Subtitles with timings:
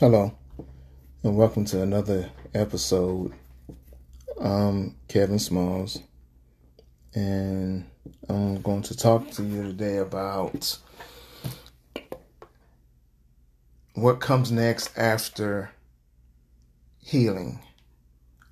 [0.00, 0.32] Hello,
[1.24, 3.32] and welcome to another episode.
[4.40, 5.98] I'm Kevin Smalls,
[7.16, 7.84] and
[8.28, 10.78] I'm going to talk to you today about
[13.94, 15.72] what comes next after
[17.02, 17.58] healing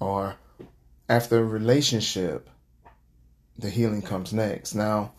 [0.00, 0.34] or
[1.08, 2.50] after a relationship.
[3.56, 4.74] The healing comes next.
[4.74, 5.12] Now,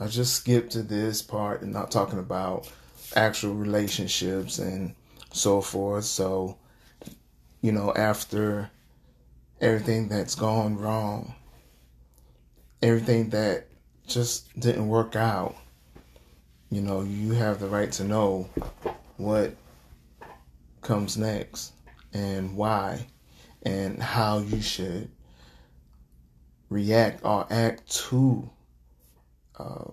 [0.00, 2.68] I just skipped to this part and not talking about
[3.14, 4.96] actual relationships and
[5.34, 6.04] so forth.
[6.04, 6.56] So,
[7.60, 8.70] you know, after
[9.60, 11.34] everything that's gone wrong,
[12.82, 13.66] everything that
[14.06, 15.56] just didn't work out,
[16.70, 18.48] you know, you have the right to know
[19.16, 19.54] what
[20.82, 21.72] comes next
[22.12, 23.06] and why
[23.62, 25.10] and how you should
[26.68, 28.48] react or act to
[29.58, 29.84] uh,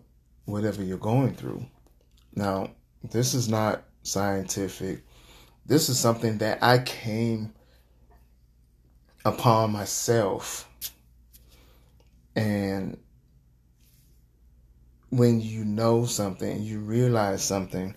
[0.45, 1.65] whatever you're going through.
[2.35, 2.71] Now,
[3.09, 5.03] this is not scientific
[5.65, 7.53] this is something that I came
[9.25, 10.67] upon myself.
[12.35, 12.97] And
[15.09, 17.93] when you know something, you realize something,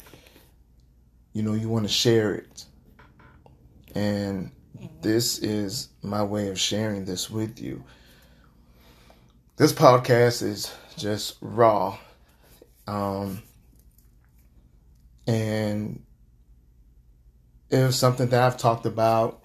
[1.32, 2.64] you know, you want to share it.
[3.94, 4.50] And
[5.00, 7.84] this is my way of sharing this with you.
[9.56, 11.96] This podcast is just raw.
[12.86, 13.42] Um,
[15.26, 16.02] and
[17.74, 19.42] it was something that I've talked about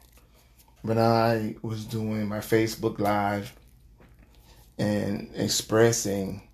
[0.83, 3.51] when I was doing my Facebook Live
[4.77, 6.47] and expressing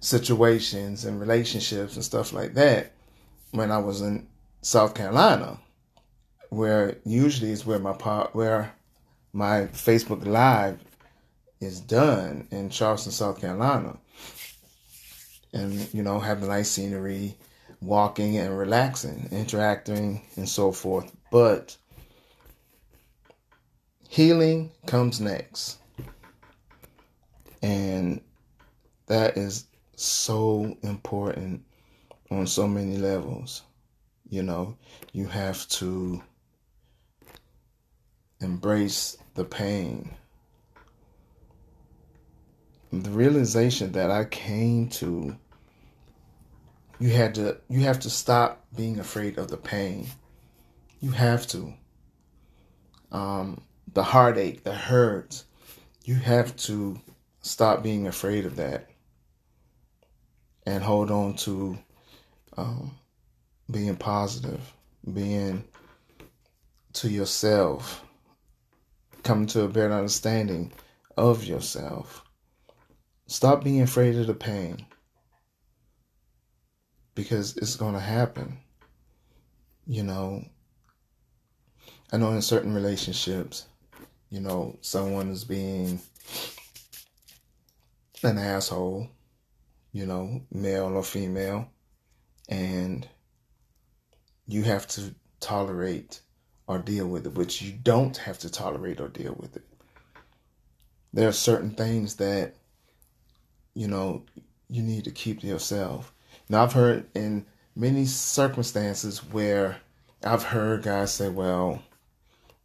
[0.00, 2.92] situations and relationships and stuff like that
[3.52, 4.26] when I was in
[4.60, 5.58] South Carolina,
[6.50, 8.74] where usually is where my part where
[9.32, 10.78] my Facebook Live
[11.58, 13.96] is done in Charleston, South Carolina.
[15.54, 17.36] And, you know, have the nice scenery,
[17.84, 21.14] walking and relaxing, interacting, and so forth.
[21.30, 21.76] But
[24.08, 25.78] healing comes next.
[27.62, 28.20] And
[29.06, 29.66] that is
[29.96, 31.64] so important
[32.30, 33.62] on so many levels.
[34.28, 34.76] You know,
[35.12, 36.22] you have to
[38.40, 40.14] embrace the pain.
[42.92, 45.36] The realization that I came to
[46.98, 50.06] you had to you have to stop being afraid of the pain.
[51.00, 51.74] You have to.
[53.10, 53.62] Um,
[53.92, 55.44] the heartache, the hurt,
[56.04, 57.00] you have to
[57.42, 58.90] stop being afraid of that
[60.66, 61.78] and hold on to
[62.56, 62.96] um,
[63.70, 64.72] being positive,
[65.12, 65.64] being
[66.94, 68.04] to yourself,
[69.22, 70.72] coming to a better understanding
[71.16, 72.24] of yourself.
[73.26, 74.84] Stop being afraid of the pain
[77.14, 78.58] because it's going to happen.
[79.86, 80.44] You know,
[82.12, 83.66] I know in certain relationships,
[84.30, 86.00] you know, someone is being
[88.22, 89.08] an asshole,
[89.92, 91.68] you know, male or female,
[92.48, 93.06] and
[94.46, 96.20] you have to tolerate
[96.66, 99.64] or deal with it, but you don't have to tolerate or deal with it.
[101.12, 102.54] There are certain things that,
[103.74, 104.24] you know,
[104.68, 106.13] you need to keep to yourself.
[106.48, 109.78] Now, I've heard in many circumstances where
[110.22, 111.82] I've heard guys say, well,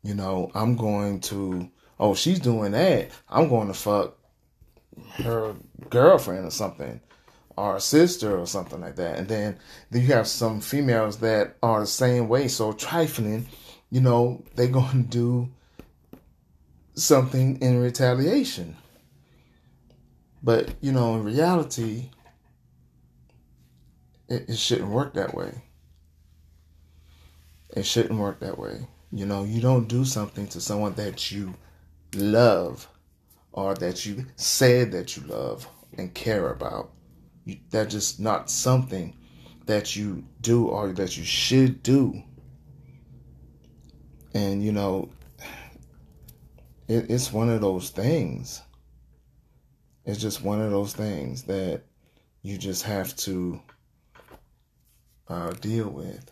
[0.03, 1.69] you know, I'm going to,
[1.99, 3.11] oh, she's doing that.
[3.27, 4.17] I'm going to fuck
[5.15, 5.55] her
[5.89, 6.99] girlfriend or something,
[7.57, 9.17] or a sister or something like that.
[9.17, 9.59] And then,
[9.91, 13.47] then you have some females that are the same way, so trifling,
[13.89, 15.49] you know, they're going to do
[16.95, 18.75] something in retaliation.
[20.41, 22.09] But, you know, in reality,
[24.29, 25.63] it, it shouldn't work that way.
[27.75, 28.87] It shouldn't work that way.
[29.11, 31.55] You know, you don't do something to someone that you
[32.15, 32.87] love
[33.51, 35.67] or that you said that you love
[35.97, 36.91] and care about.
[37.45, 39.15] You, that's just not something
[39.65, 42.23] that you do or that you should do.
[44.33, 45.09] And, you know,
[46.87, 48.61] it, it's one of those things.
[50.05, 51.81] It's just one of those things that
[52.41, 53.61] you just have to
[55.29, 56.31] uh, deal with.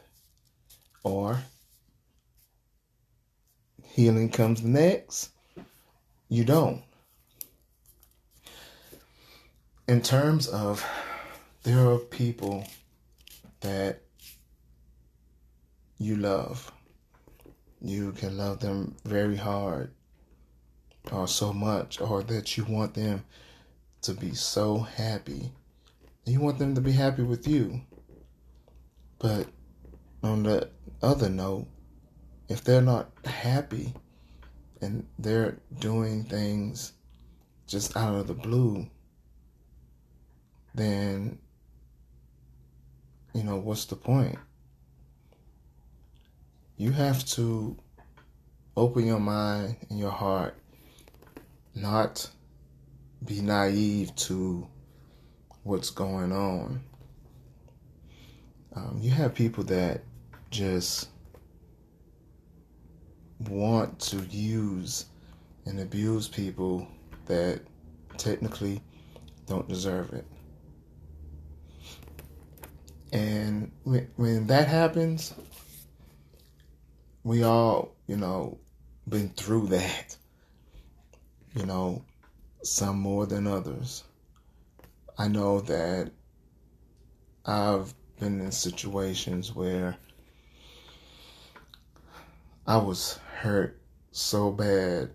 [1.03, 1.39] Or
[3.83, 5.29] healing comes next,
[6.29, 6.83] you don't.
[9.87, 10.85] In terms of,
[11.63, 12.67] there are people
[13.61, 14.01] that
[15.97, 16.71] you love.
[17.81, 19.91] You can love them very hard
[21.11, 23.23] or so much, or that you want them
[24.01, 25.51] to be so happy.
[26.25, 27.81] You want them to be happy with you.
[29.19, 29.47] But
[30.23, 30.69] on the
[31.01, 31.67] other note,
[32.49, 33.93] if they're not happy
[34.81, 36.93] and they're doing things
[37.67, 38.87] just out of the blue,
[40.75, 41.39] then,
[43.33, 44.37] you know, what's the point?
[46.77, 47.75] You have to
[48.75, 50.55] open your mind and your heart,
[51.73, 52.29] not
[53.25, 54.67] be naive to
[55.63, 56.83] what's going on.
[58.77, 60.03] Um, you have people that
[60.51, 61.09] just
[63.49, 65.07] want to use
[65.65, 66.87] and abuse people
[67.25, 67.61] that
[68.17, 68.83] technically
[69.47, 70.25] don't deserve it.
[73.11, 75.33] And when, when that happens,
[77.23, 78.59] we all, you know,
[79.09, 80.15] been through that.
[81.55, 82.05] You know,
[82.61, 84.03] some more than others.
[85.17, 86.11] I know that
[87.43, 89.95] I've been in situations where
[92.65, 93.79] I was hurt
[94.11, 95.11] so bad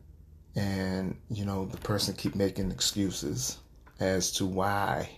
[0.54, 3.58] and you know the person keep making excuses
[3.99, 5.08] as to why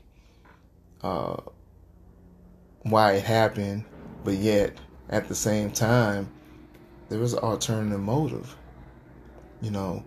[1.03, 1.37] uh
[2.83, 3.85] why it happened
[4.25, 4.79] but yet
[5.11, 6.31] at the same time
[7.09, 8.57] there was an alternative motive
[9.65, 10.05] you know.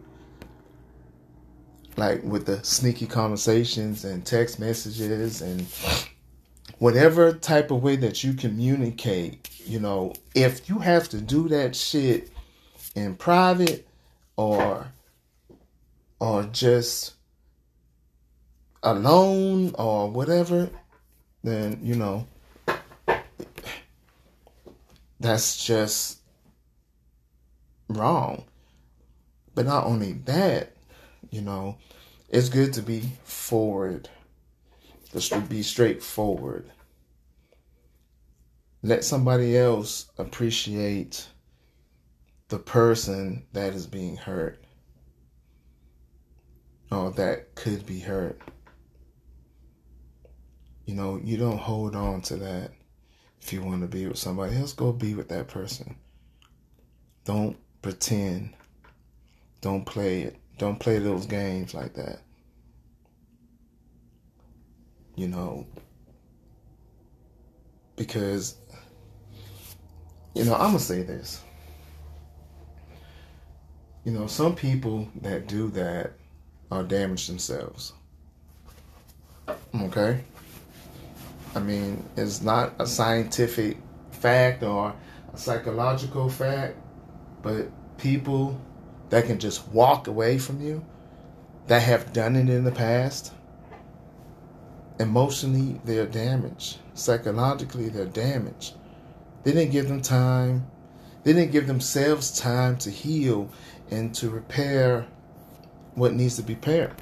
[1.98, 5.66] Like with the sneaky conversations and text messages and
[6.80, 11.76] whatever type of way that you communicate, you know, if you have to do that
[11.76, 12.32] shit
[12.96, 13.88] in private
[14.36, 14.88] or
[16.20, 17.14] or just
[18.84, 20.70] alone or whatever,
[21.44, 22.28] then you know
[25.20, 26.20] that's just
[27.90, 28.44] wrong.
[29.56, 30.74] But not only that,
[31.32, 31.78] you know,
[32.30, 34.10] it's good to be forward
[35.20, 36.72] to be straightforward.
[38.84, 41.28] Let somebody else appreciate
[42.50, 44.64] the person that is being hurt
[46.92, 48.40] or that could be hurt.
[50.86, 52.72] You know, you don't hold on to that.
[53.42, 55.98] If you want to be with somebody else, go be with that person.
[57.26, 58.54] Don't pretend.
[59.62, 60.38] Don't play it.
[60.58, 62.22] Don't play those games like that
[65.18, 65.66] you know,
[67.96, 68.56] because,
[70.36, 71.42] you know, I'm going to say this.
[74.06, 76.14] You know, some people that do that
[76.72, 77.94] are damaged themselves.
[79.76, 80.24] Okay?
[81.56, 83.78] I mean, it's not a scientific
[84.12, 84.94] fact or
[85.34, 86.78] a psychological fact,
[87.42, 88.62] but people
[89.10, 90.86] that can just walk away from you
[91.66, 93.34] that have done it in the past
[95.00, 96.80] emotionally they're damaged.
[96.94, 98.76] Psychologically they're damaged.
[99.44, 100.68] They didn't give them time.
[101.24, 103.50] They didn't give themselves time to heal
[103.92, 105.06] and to repair
[105.96, 106.96] what needs to be prepared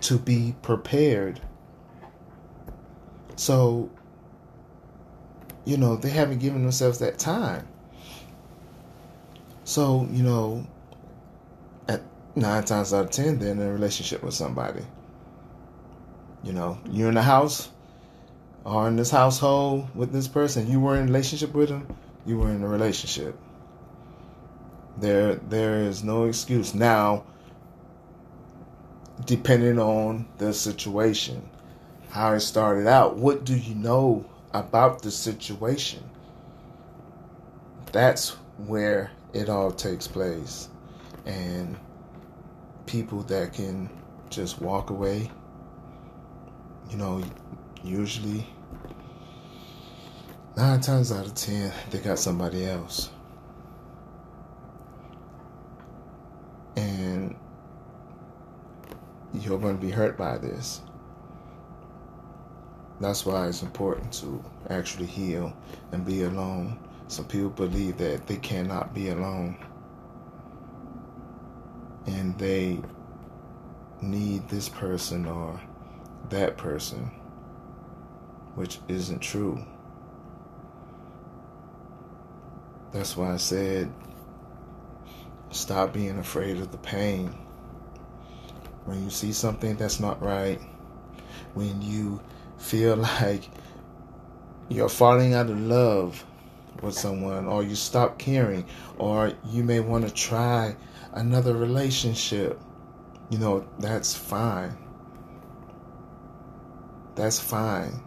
[0.00, 1.40] to be prepared.
[3.36, 3.90] So
[5.64, 7.66] you know they haven't given themselves that time.
[9.64, 10.66] So you know
[11.88, 12.02] at
[12.34, 14.82] nine times out of ten they're in a relationship with somebody
[16.42, 17.70] you know, you're in the house
[18.64, 21.86] or in this household with this person, you were in a relationship with them,
[22.26, 23.38] you were in a relationship.
[24.98, 26.74] There there is no excuse.
[26.74, 27.24] Now,
[29.24, 31.48] depending on the situation,
[32.10, 36.02] how it started out, what do you know about the situation?
[37.92, 38.30] That's
[38.66, 40.68] where it all takes place.
[41.26, 41.76] And
[42.86, 43.90] people that can
[44.30, 45.30] just walk away
[46.90, 47.22] you know,
[47.82, 48.46] usually
[50.56, 53.10] nine times out of ten, they got somebody else.
[56.76, 57.36] And
[59.34, 60.80] you're going to be hurt by this.
[63.00, 65.56] That's why it's important to actually heal
[65.92, 66.78] and be alone.
[67.06, 69.56] Some people believe that they cannot be alone.
[72.06, 72.80] And they
[74.00, 75.60] need this person or
[76.30, 77.10] that person,
[78.54, 79.64] which isn't true.
[82.92, 83.92] That's why I said,
[85.50, 87.28] stop being afraid of the pain.
[88.84, 90.60] When you see something that's not right,
[91.54, 92.20] when you
[92.58, 93.48] feel like
[94.68, 96.24] you're falling out of love
[96.82, 98.64] with someone, or you stop caring,
[98.98, 100.76] or you may want to try
[101.12, 102.60] another relationship,
[103.30, 104.76] you know, that's fine.
[107.18, 108.00] That's fine.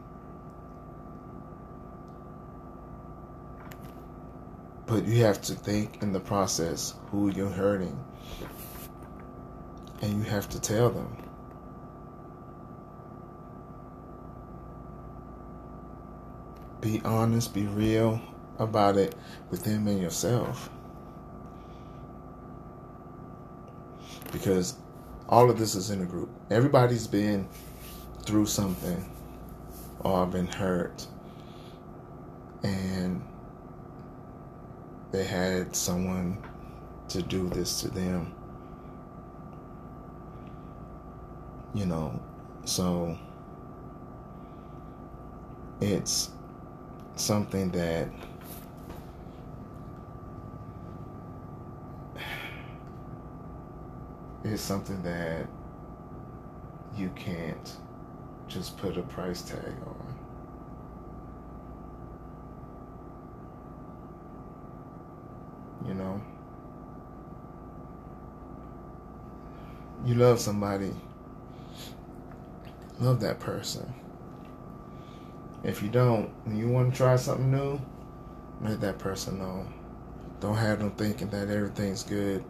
[4.86, 8.02] But you have to think in the process who you're hurting.
[10.02, 11.18] And you have to tell them.
[16.80, 18.22] Be honest, be real
[18.60, 19.14] about it
[19.50, 20.70] with them and yourself.
[24.32, 24.78] Because
[25.28, 26.30] all of this is in a group.
[26.50, 27.50] Everybody's been
[28.26, 29.10] through something
[30.02, 31.08] or been hurt.
[32.64, 33.22] And
[35.12, 36.38] they had someone
[37.10, 38.34] to do this to them.
[41.74, 42.20] You know,
[42.66, 43.18] so
[45.80, 46.30] it's
[47.16, 48.10] something that
[54.44, 55.48] is something that
[56.96, 57.78] you can't
[58.52, 60.16] just put a price tag on.
[65.88, 66.22] You know?
[70.06, 70.92] You love somebody,
[73.00, 73.94] love that person.
[75.64, 77.80] If you don't, and you want to try something new,
[78.62, 79.66] let that person know.
[80.40, 82.44] Don't have them thinking that everything's good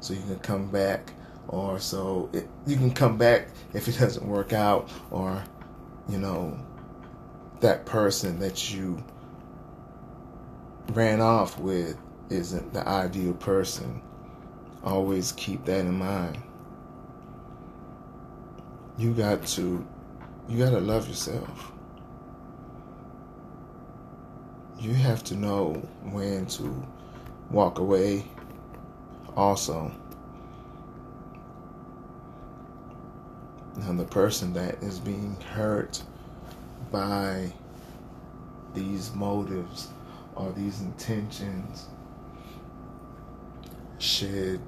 [0.00, 1.12] so you can come back
[1.48, 5.42] or so it, you can come back if it doesn't work out or
[6.08, 6.58] you know
[7.60, 9.02] that person that you
[10.92, 11.96] ran off with
[12.30, 14.02] isn't the ideal person.
[14.84, 16.38] Always keep that in mind.
[18.98, 19.86] You got to
[20.48, 21.72] you got to love yourself.
[24.78, 26.86] You have to know when to
[27.50, 28.24] walk away
[29.36, 29.90] also
[33.76, 36.02] and the person that is being hurt
[36.90, 37.52] by
[38.74, 39.88] these motives
[40.34, 41.86] or these intentions
[43.98, 44.60] should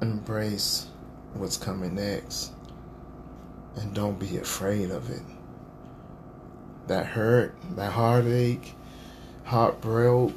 [0.00, 0.88] embrace
[1.34, 2.52] what's coming next
[3.76, 5.22] and don't be afraid of it.
[6.86, 8.74] That hurt, that heartache,
[9.44, 10.32] heartbreak,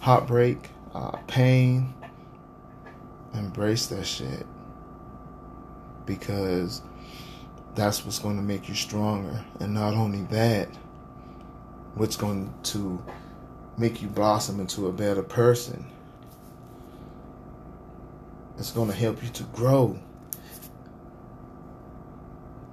[0.00, 1.92] heartbreak, uh, pain,
[3.34, 4.46] Embrace that shit.
[6.06, 6.82] Because
[7.74, 9.44] that's what's going to make you stronger.
[9.60, 10.68] And not only that,
[11.94, 13.02] what's going to
[13.76, 15.86] make you blossom into a better person.
[18.58, 19.98] It's going to help you to grow.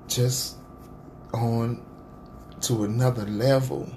[0.07, 0.57] Just
[1.33, 1.85] on
[2.61, 3.91] to another level.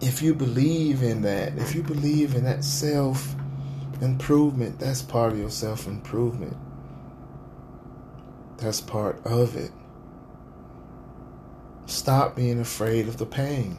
[0.00, 3.36] If you believe in that, if you believe in that self
[4.02, 4.80] improvement.
[4.80, 6.56] That's part of your self improvement.
[8.58, 9.70] That's part of it.
[11.86, 13.78] Stop being afraid of the pain.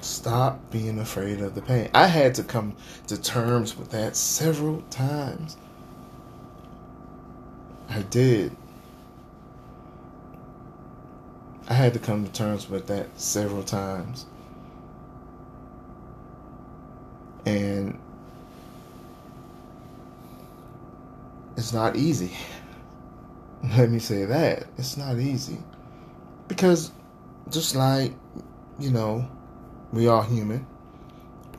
[0.00, 1.90] Stop being afraid of the pain.
[1.94, 2.74] I had to come
[3.06, 5.56] to terms with that several times.
[7.88, 8.56] I did.
[11.68, 14.26] I had to come to terms with that several times.
[17.44, 17.98] And
[21.56, 22.36] it's not easy.
[23.76, 24.66] Let me say that.
[24.78, 25.58] It's not easy.
[26.48, 26.90] Because
[27.50, 28.12] just like,
[28.78, 29.28] you know,
[29.92, 30.66] we are human,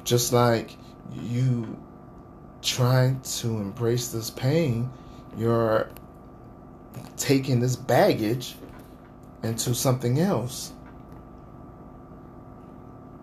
[0.03, 0.75] just like
[1.13, 1.77] you
[2.61, 4.89] trying to embrace this pain,
[5.37, 5.89] you're
[7.17, 8.55] taking this baggage
[9.43, 10.71] into something else,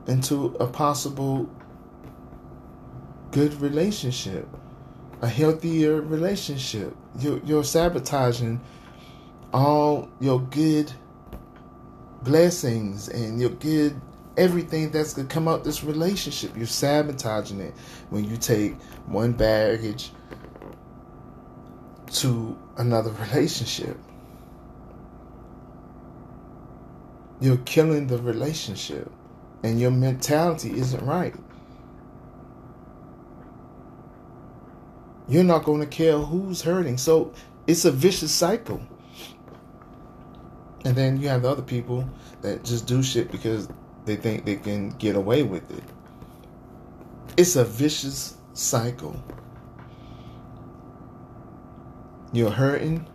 [0.06, 1.48] into a possible
[3.30, 4.48] good relationship,
[5.22, 6.96] a healthier relationship.
[7.18, 8.60] You're, you're sabotaging
[9.52, 10.92] all your good
[12.22, 14.00] blessings and your good
[14.36, 16.56] everything that's gonna come out this relationship.
[16.56, 17.74] You're sabotaging it
[18.10, 20.12] when you take one baggage
[22.12, 23.98] to another relationship.
[27.40, 29.10] You're killing the relationship
[29.62, 31.34] and your mentality isn't right.
[35.30, 36.98] You're not going to care who's hurting.
[36.98, 37.32] So
[37.68, 38.82] it's a vicious cycle.
[40.84, 42.08] And then you have the other people
[42.42, 43.68] that just do shit because
[44.06, 45.84] they think they can get away with it.
[47.36, 49.22] It's a vicious cycle.
[52.32, 53.06] You're hurting.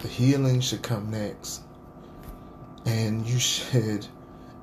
[0.00, 1.62] The healing should come next.
[2.84, 4.06] And you should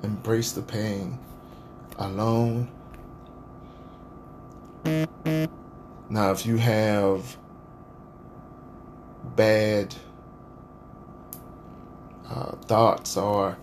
[0.02, 1.18] embrace the pain
[1.98, 2.70] alone
[4.84, 7.36] now, if you have
[9.36, 9.94] bad
[12.28, 13.56] uh, thoughts or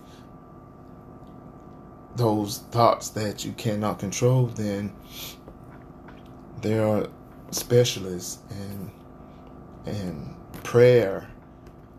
[2.16, 4.92] those thoughts that you cannot control, then
[6.60, 7.08] there are
[7.50, 8.90] specialists and
[9.86, 11.28] and prayer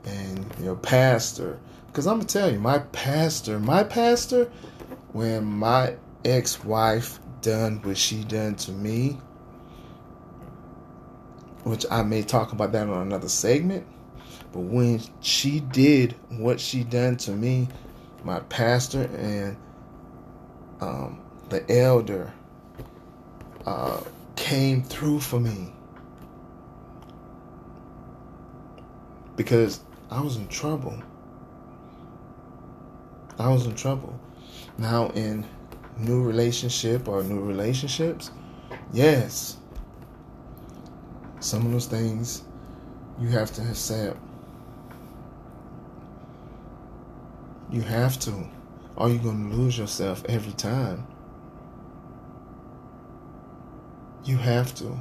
[0.06, 1.60] and your pastor.
[1.88, 4.52] Because I'm gonna tell you, my pastor, my pastor,
[5.12, 9.20] when my ex-wife done what she done to me,
[11.64, 13.86] which I may talk about that on another segment.
[14.52, 17.68] But when she did what she done to me,
[18.24, 19.58] my pastor and
[20.82, 22.34] um, the elder
[23.66, 24.02] uh,
[24.36, 25.74] came through for me
[29.36, 31.02] because I was in trouble.
[33.40, 34.18] I was in trouble.
[34.78, 35.46] Now in
[35.98, 38.32] new relationship or new relationships,
[38.92, 39.58] yes,
[41.40, 42.44] some of those things
[43.20, 44.18] you have to accept.
[47.70, 48.48] You have to.
[48.96, 51.08] Or you're going to lose yourself every time.
[54.24, 54.98] You have to.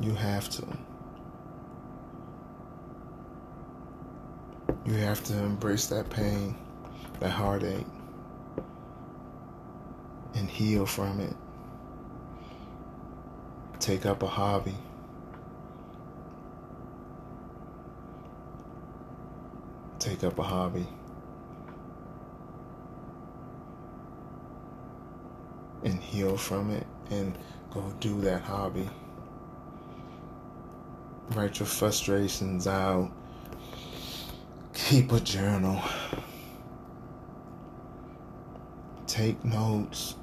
[0.00, 0.66] You have to.
[4.84, 6.56] You have to embrace that pain,
[7.20, 7.86] that heartache,
[10.34, 11.36] and heal from it.
[13.78, 14.74] Take up a hobby.
[19.98, 20.86] Take up a hobby.
[25.84, 27.36] And heal from it and
[27.72, 28.88] go do that hobby.
[31.30, 33.10] Write your frustrations out.
[34.74, 35.82] Keep a journal.
[39.22, 40.16] Take notes.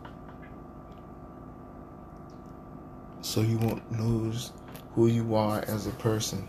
[3.21, 4.51] so you won't lose
[4.93, 6.45] who you are as a person.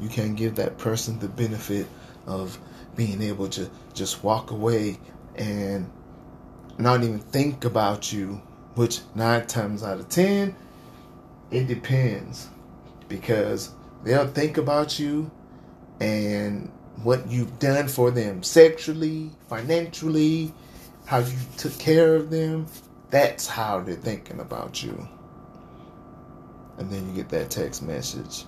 [0.00, 1.86] You can give that person the benefit
[2.26, 2.58] of
[2.96, 4.98] being able to just walk away
[5.34, 5.90] and
[6.78, 8.40] not even think about you,
[8.74, 10.56] which nine times out of ten,
[11.50, 12.48] it depends
[13.08, 13.74] because
[14.04, 15.30] they'll think about you
[16.00, 16.72] and
[17.02, 20.54] what you've done for them sexually, financially,
[21.12, 22.66] how you took care of them.
[23.10, 25.06] That's how they're thinking about you
[26.78, 28.44] and then you get that text message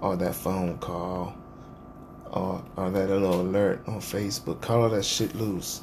[0.00, 1.36] or that phone call
[2.30, 4.60] or, or that little alert on Facebook.
[4.60, 5.82] Call all that shit loose.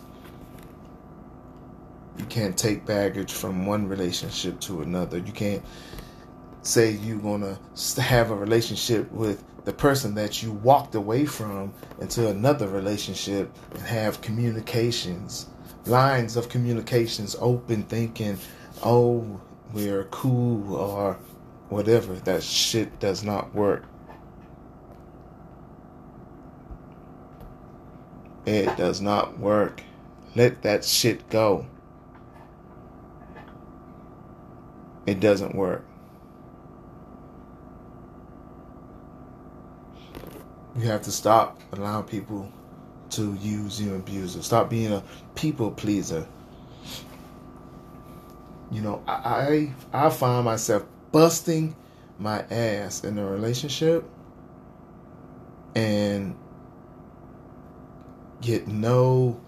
[2.17, 5.17] You can't take baggage from one relationship to another.
[5.17, 5.63] You can't
[6.62, 7.58] say you're gonna
[7.98, 13.82] have a relationship with the person that you walked away from into another relationship and
[13.82, 15.48] have communications,
[15.86, 18.38] lines of communications open, thinking,
[18.84, 19.39] oh,
[19.74, 21.13] we're cool or
[21.69, 22.13] whatever.
[22.15, 23.86] That shit does not work.
[28.45, 29.84] It does not work.
[30.36, 31.67] Let that shit go.
[35.06, 35.86] It doesn't work.
[40.80, 42.52] You have to stop allowing people
[43.12, 44.42] to use you and abuse you.
[44.42, 45.04] Stop being a
[45.36, 46.26] people pleaser
[48.72, 51.76] you know, I I find myself busting
[52.20, 54.04] my ass in a relationship
[55.76, 56.36] and
[58.42, 59.39] get no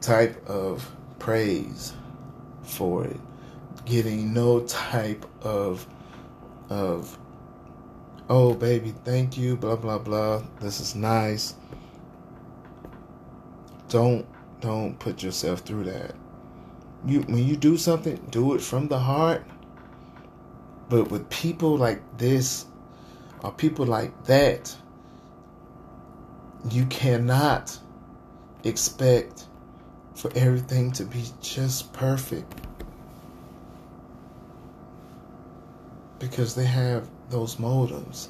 [0.00, 1.92] type of praise
[2.62, 3.20] for it
[3.84, 5.86] getting no type of
[6.68, 7.18] of
[8.30, 11.54] oh baby thank you blah blah blah this is nice
[13.90, 14.24] don't
[14.60, 16.14] don't put yourself through that
[17.04, 19.42] you when you do something, do it from the heart.
[20.88, 22.66] But with people like this
[23.42, 24.74] or people like that,
[26.70, 27.78] you cannot
[28.64, 29.46] expect
[30.14, 32.52] for everything to be just perfect.
[36.18, 38.28] Because they have those motives.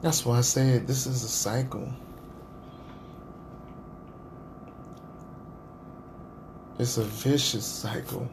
[0.00, 1.92] That's why I said this is a cycle.
[6.78, 8.28] It's a vicious cycle.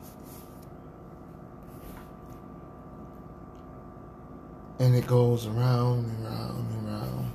[4.77, 7.31] And it goes around and around and around.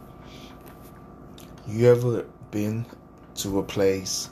[1.67, 2.87] You ever been
[3.37, 4.31] to a place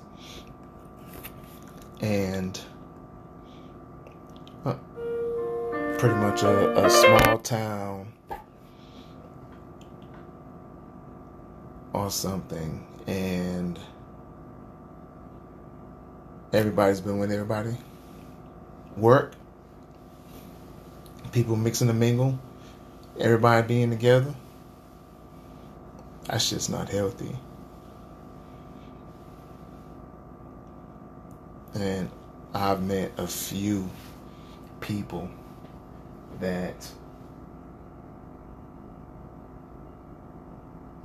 [2.01, 2.61] and
[5.99, 8.13] pretty much a, a small town
[11.93, 13.81] or something and
[16.53, 17.77] everybody's been with everybody.
[18.97, 19.33] Work,
[21.33, 22.39] people mixing and mingle,
[23.19, 24.33] everybody being together.
[26.27, 27.35] That's just not healthy.
[31.75, 32.09] And
[32.55, 33.91] I've met a few
[34.81, 35.29] people
[36.40, 36.88] that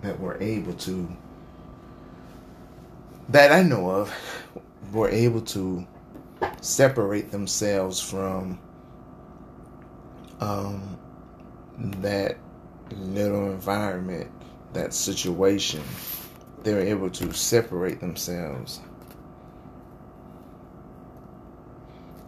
[0.02, 1.08] that were able to
[3.30, 4.14] that I know of
[4.92, 5.88] were able to
[6.62, 8.60] separate themselves from
[10.40, 10.98] um,
[11.78, 12.38] that
[12.92, 14.30] little environment,
[14.74, 15.82] that situation.
[16.64, 18.80] They were able to separate themselves.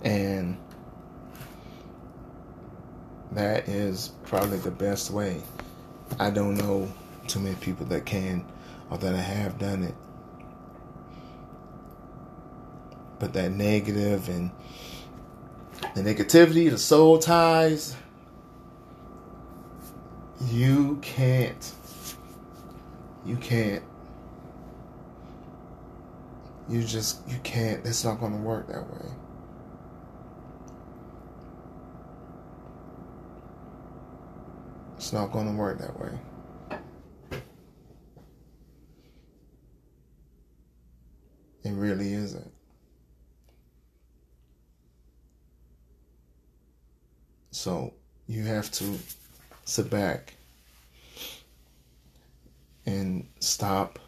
[0.03, 0.57] And
[3.35, 5.41] that is probably the best way.
[6.19, 6.91] I don't know
[7.27, 8.45] too many people that can
[8.89, 9.95] or that have done it.
[13.19, 14.51] But that negative and
[15.95, 17.95] the negativity, the soul ties,
[20.47, 21.73] you can't.
[23.25, 23.83] You can't.
[26.69, 27.85] You just, you can't.
[27.85, 29.09] It's not going to work that way.
[35.05, 36.09] It's not going to work that way.
[41.63, 42.51] It really isn't.
[47.51, 47.93] So
[48.25, 48.97] you have to
[49.63, 50.33] sit back
[52.87, 53.99] and stop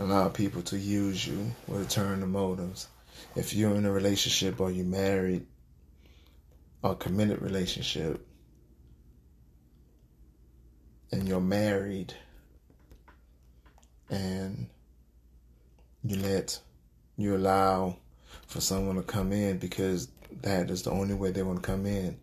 [0.00, 2.88] allow people to use you with turn the motives.
[3.36, 5.46] If you're in a relationship or you're married
[6.82, 8.23] or committed relationship
[11.14, 12.12] and you're married
[14.10, 14.66] and
[16.02, 16.58] you let
[17.16, 17.96] you allow
[18.48, 20.08] for someone to come in because
[20.42, 22.18] that is the only way they want to come in.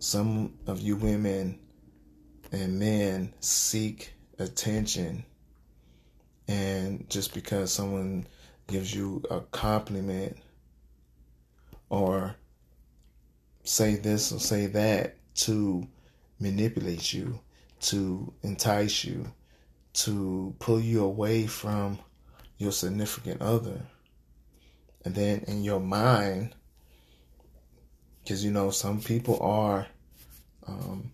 [0.00, 1.60] Some of you women
[2.50, 5.24] and men seek attention,
[6.48, 8.26] and just because someone
[8.66, 10.36] gives you a compliment
[11.88, 12.34] or
[13.62, 15.86] say this or say that to
[16.40, 17.38] manipulate you,
[17.80, 19.32] to entice you,
[19.92, 21.98] to pull you away from
[22.56, 23.82] your significant other.
[25.04, 26.54] And then in your mind,
[28.22, 29.86] because you know some people are
[30.66, 31.10] um,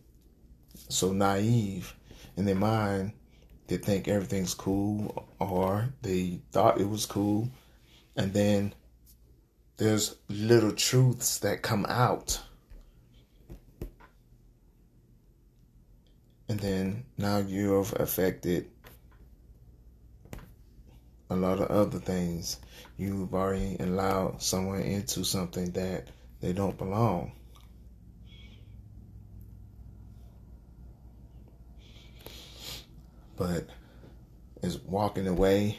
[0.88, 1.94] so naive
[2.36, 3.12] in their mind.
[3.66, 7.48] They think everything's cool or they thought it was cool.
[8.16, 8.74] And then
[9.76, 12.40] there's little truths that come out
[16.54, 18.70] and then now you've affected
[21.28, 22.60] a lot of other things
[22.96, 26.06] you've already allowed someone into something that
[26.40, 27.32] they don't belong.
[33.36, 33.66] But
[34.62, 35.76] is walking away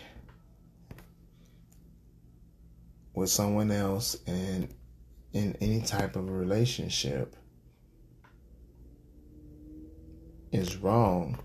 [3.14, 4.68] with someone else and
[5.32, 7.34] in any type of relationship
[10.52, 11.40] is wrong.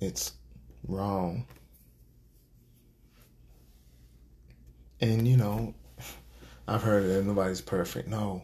[0.00, 0.32] It's
[0.86, 1.46] wrong.
[5.00, 5.74] And you know,
[6.66, 8.08] I've heard that nobody's perfect.
[8.08, 8.42] No.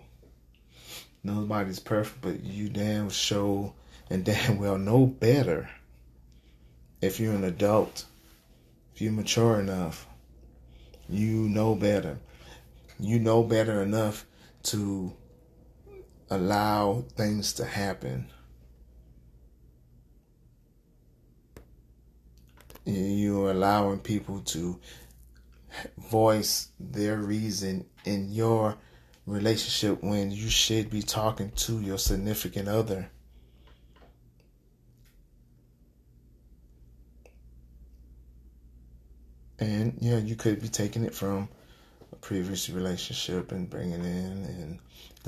[1.24, 3.74] Nobody's perfect, but you damn show
[4.10, 5.68] and damn well know better.
[7.00, 8.04] If you're an adult,
[8.94, 10.06] if you're mature enough,
[11.08, 12.18] you know better.
[12.98, 14.26] You know better enough
[14.64, 15.12] to
[16.30, 18.30] allow things to happen.
[22.84, 24.80] You're allowing people to
[25.98, 28.76] voice their reason in your
[29.26, 33.10] relationship when you should be talking to your significant other.
[39.58, 41.48] And yeah, you could be taking it from
[42.12, 44.78] a previous relationship and bringing in, and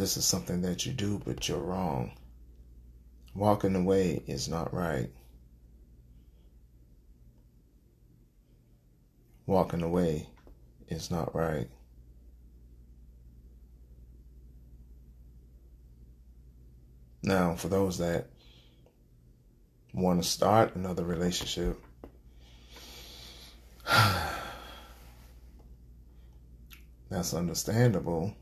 [0.00, 2.12] this is something that you do, but you're wrong.
[3.34, 5.10] Walking away is not right.
[9.50, 10.28] walking away
[10.86, 11.68] is not right.
[17.24, 18.28] Now, for those that
[19.92, 21.82] want to start another relationship,
[27.10, 28.36] that's understandable.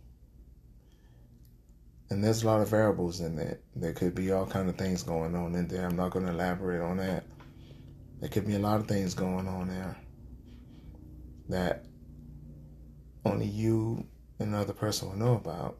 [2.10, 3.60] And there's a lot of variables in that.
[3.76, 5.86] There could be all kind of things going on in there.
[5.86, 7.24] I'm not going to elaborate on that.
[8.20, 9.96] There could be a lot of things going on there
[11.48, 11.84] that
[13.24, 14.06] only you
[14.38, 15.78] and the other person will know about.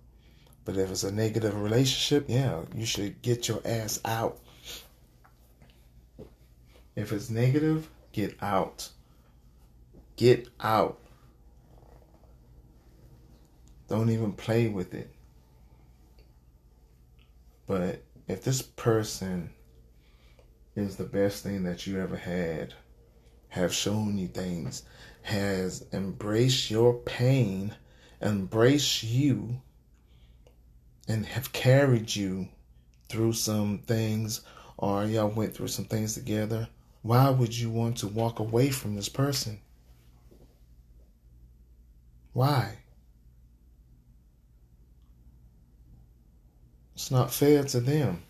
[0.64, 4.38] But if it's a negative relationship, yeah, you should get your ass out.
[6.94, 8.90] If it's negative, get out.
[10.16, 11.00] Get out.
[13.88, 15.14] Don't even play with it.
[17.68, 19.50] But if this person
[20.74, 22.72] is the best thing that you ever had,
[23.48, 24.84] have shown you things,
[25.22, 27.74] has embraced your pain,
[28.22, 29.60] embraced you,
[31.06, 32.48] and have carried you
[33.10, 34.40] through some things,
[34.78, 36.68] or y'all went through some things together,
[37.02, 39.60] why would you want to walk away from this person?
[42.32, 42.78] Why?
[46.98, 48.24] It's not fair to them.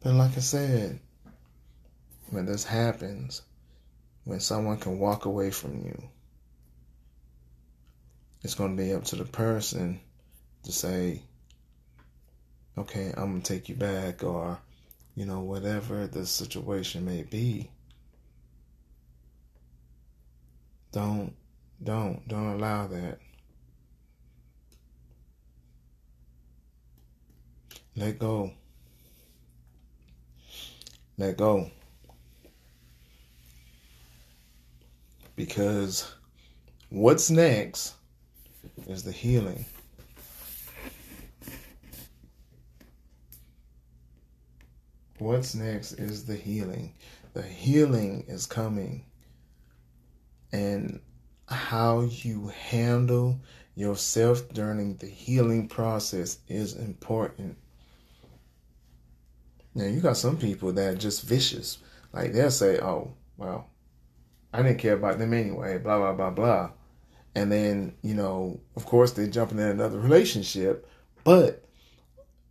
[0.00, 0.98] But like I said,
[2.30, 3.42] when this happens,
[4.24, 6.02] when someone can walk away from you,
[8.42, 10.00] it's going to be up to the person
[10.64, 11.22] to say,
[12.76, 14.58] okay, I'm going to take you back, or,
[15.14, 17.70] you know, whatever the situation may be.
[20.90, 21.32] Don't,
[21.80, 23.20] don't, don't allow that.
[27.94, 28.52] Let go.
[31.18, 31.70] Let go.
[35.36, 36.14] Because
[36.88, 37.94] what's next
[38.86, 39.66] is the healing.
[45.18, 46.94] What's next is the healing.
[47.34, 49.04] The healing is coming.
[50.50, 51.00] And
[51.46, 53.40] how you handle
[53.74, 57.56] yourself during the healing process is important.
[59.74, 61.78] Now you got some people that are just vicious.
[62.12, 63.70] Like they'll say, "Oh, well,
[64.52, 66.70] I didn't care about them anyway." Blah blah blah blah,
[67.34, 70.88] and then you know, of course, they're jumping in another relationship,
[71.24, 71.64] but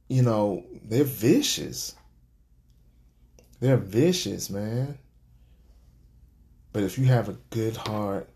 [0.08, 1.96] you know, they're vicious.
[3.60, 4.98] They're vicious, man.
[6.74, 8.30] But if you have a good heart,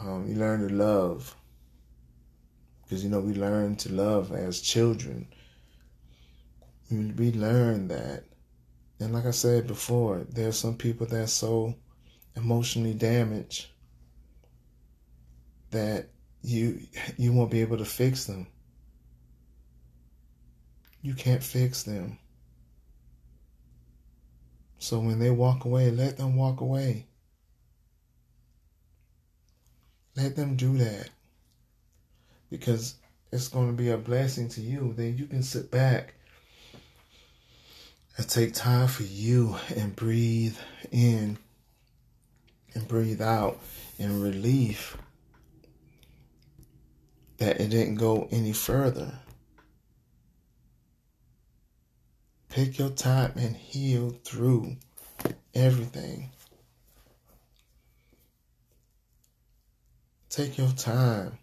[0.00, 1.34] um, you learn to love.
[2.82, 5.26] Because you know we learn to love as children
[6.92, 8.24] we learn that.
[9.00, 11.74] And like I said before, there's some people that's so
[12.36, 13.66] emotionally damaged
[15.70, 16.08] that
[16.42, 16.80] you
[17.16, 18.46] you won't be able to fix them.
[21.00, 22.18] You can't fix them.
[24.78, 27.06] So when they walk away, let them walk away.
[30.16, 31.08] Let them do that.
[32.50, 32.96] Because
[33.32, 34.92] it's going to be a blessing to you.
[34.96, 36.14] Then you can sit back
[38.16, 40.56] and take time for you and breathe
[40.90, 41.38] in
[42.74, 43.60] and breathe out
[43.98, 44.96] in relief
[47.38, 49.12] that it didn't go any further.
[52.50, 54.76] Take your time and heal through
[55.54, 56.30] everything.
[60.28, 61.38] Take your time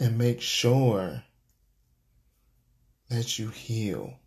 [0.00, 1.22] and make sure
[3.08, 4.18] that you heal.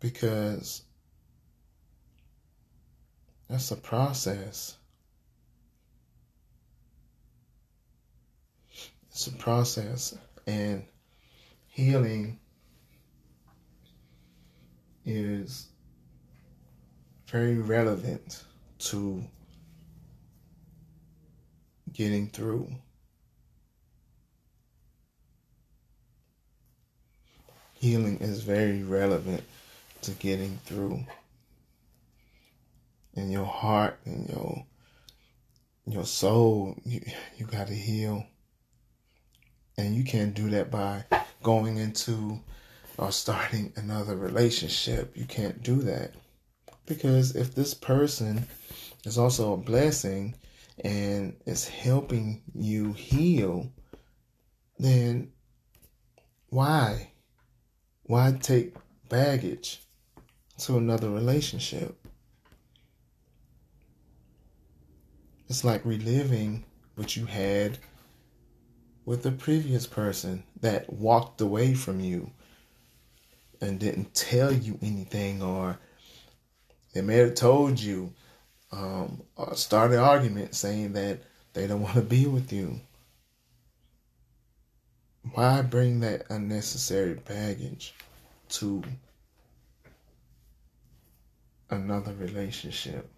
[0.00, 0.82] Because
[3.48, 4.76] that's a process.
[9.10, 10.84] It's a process, and
[11.66, 12.38] healing
[15.04, 15.66] is
[17.26, 18.44] very relevant
[18.78, 19.24] to
[21.98, 22.70] getting through.
[27.74, 29.42] Healing is very relevant
[30.02, 31.04] to getting through.
[33.14, 34.64] In your heart and your
[35.88, 37.00] your soul, you,
[37.36, 38.24] you got to heal.
[39.76, 41.04] And you can't do that by
[41.42, 42.38] going into
[42.96, 45.16] or starting another relationship.
[45.16, 46.12] You can't do that.
[46.86, 48.46] Because if this person
[49.04, 50.36] is also a blessing
[50.84, 53.72] and it's helping you heal,
[54.78, 55.32] then
[56.50, 57.12] why?
[58.04, 58.74] Why take
[59.08, 59.82] baggage
[60.58, 62.06] to another relationship?
[65.48, 66.64] It's like reliving
[66.94, 67.78] what you had
[69.04, 72.30] with the previous person that walked away from you
[73.60, 75.78] and didn't tell you anything or
[76.92, 78.12] they may have told you
[78.72, 81.20] um, uh, start an argument saying that
[81.52, 82.80] they don't want to be with you.
[85.32, 87.94] Why bring that unnecessary baggage
[88.50, 88.82] to
[91.70, 93.10] another relationship.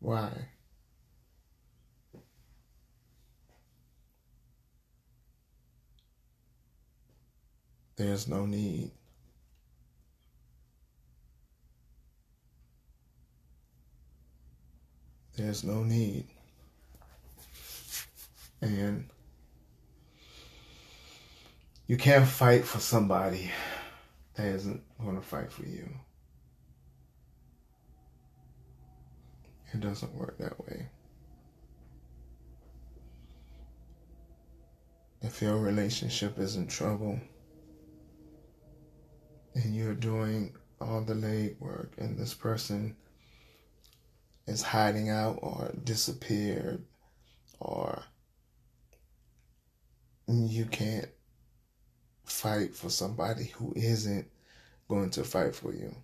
[0.00, 0.30] Why?
[7.96, 8.90] There's no need.
[15.36, 16.26] There's no need.
[18.60, 19.08] And
[21.86, 23.50] you can't fight for somebody
[24.34, 25.88] that isn't going to fight for you.
[29.72, 30.86] It doesn't work that way.
[35.22, 37.18] If your relationship is in trouble
[39.54, 42.96] and you're doing all the leg work and this person
[44.46, 46.84] is hiding out or disappeared
[47.60, 48.02] or
[50.28, 51.08] you can't
[52.24, 54.26] fight for somebody who isn't
[54.88, 55.94] going to fight for you.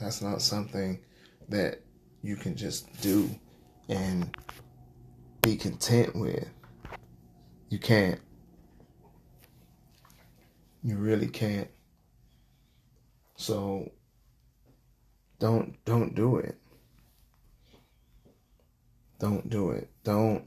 [0.00, 0.98] That's not something
[1.48, 1.80] that
[2.22, 3.30] you can just do
[3.88, 4.34] and
[5.42, 6.48] be content with.
[7.68, 8.20] You can't.
[10.82, 11.68] You really can't.
[13.42, 13.90] So
[15.40, 16.56] don't don't do it.
[19.18, 19.90] Don't do it.
[20.04, 20.44] Don't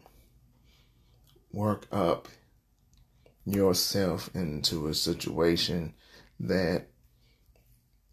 [1.52, 2.30] work up
[3.46, 5.94] yourself into a situation
[6.40, 6.88] that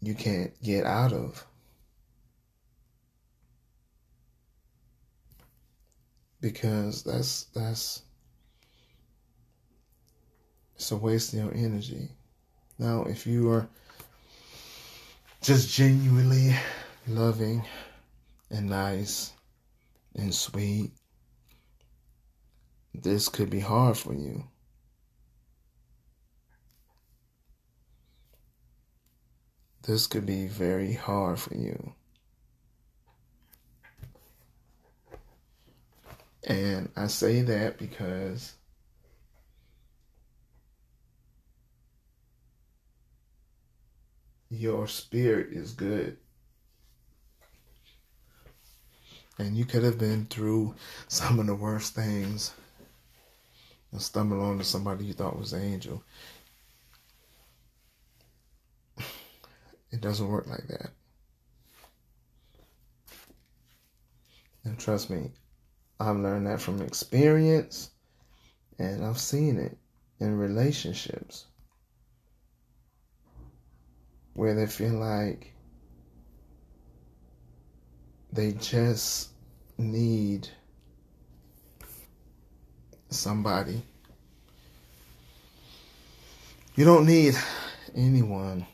[0.01, 1.45] you can't get out of.
[6.41, 8.01] Because that's that's
[10.75, 12.09] it's a waste of your energy.
[12.77, 13.69] Now if you are
[15.43, 16.55] just genuinely
[17.05, 17.61] loving
[18.49, 19.33] and nice
[20.15, 20.91] and sweet,
[22.93, 24.47] this could be hard for you.
[29.85, 31.93] This could be very hard for you.
[36.45, 38.53] And I say that because
[44.53, 46.17] your spirit is good.
[49.39, 50.75] And you could have been through
[51.07, 52.53] some of the worst things
[53.91, 56.03] and stumbled onto somebody you thought was an angel.
[59.91, 60.91] It doesn't work like that.
[64.65, 65.31] And trust me,
[65.99, 67.89] I've learned that from experience
[68.77, 69.77] and I've seen it
[70.19, 71.45] in relationships
[74.33, 75.53] where they feel like
[78.31, 79.29] they just
[79.77, 80.47] need
[83.09, 83.83] somebody.
[86.75, 87.35] You don't need
[87.95, 88.65] anyone.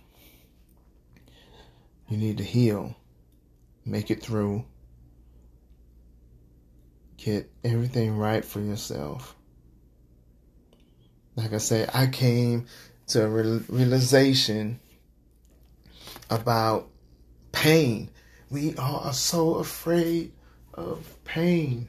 [2.08, 2.96] You need to heal,
[3.86, 4.66] make it through,
[7.18, 9.36] get everything right for yourself.
[11.36, 12.66] Like I said, I came
[13.08, 14.80] to a realization
[16.30, 16.90] about
[17.52, 18.10] pain.
[18.50, 20.32] We are so afraid
[20.74, 21.88] of pain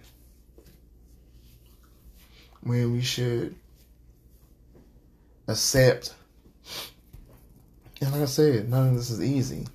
[2.62, 3.55] when we should
[5.48, 6.14] accept.
[8.00, 9.66] And like I said, none of this is easy.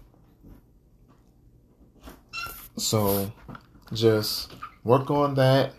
[2.78, 3.32] So
[3.94, 4.52] just
[4.84, 5.74] work on that.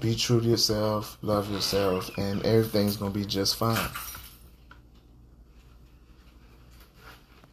[0.00, 3.88] Be true to yourself, love yourself, and everything's going to be just fine.